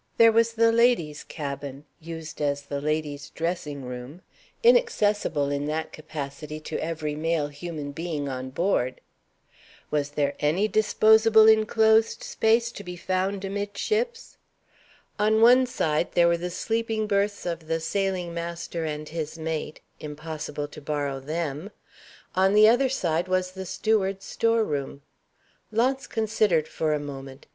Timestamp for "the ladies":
0.53-1.23, 2.63-3.29